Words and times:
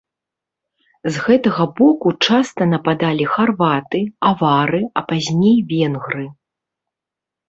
З 1.15 1.19
гэтага 1.25 1.65
боку 1.79 2.13
часта 2.27 2.65
нападалі 2.71 3.27
харваты, 3.33 4.01
авары, 4.31 4.79
а 5.03 5.05
пазней 5.13 5.57
венгры. 5.73 6.25